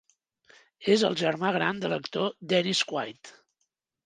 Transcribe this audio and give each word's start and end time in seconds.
És 0.93 1.03
el 1.09 1.17
germà 1.19 1.51
gran 1.57 1.83
de 1.83 1.93
l'actor 1.93 2.33
Dennis 2.55 2.83
Quaid. 2.95 3.33